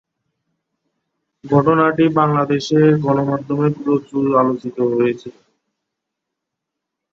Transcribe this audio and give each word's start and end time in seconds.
ঘটনাটি 1.43 2.05
বাংলাদেশের 2.19 2.87
গণমাধ্যমে 3.05 3.67
প্রচুর 3.79 4.25
আলোচিত 4.41 4.77
হয়েছিল। 4.91 5.35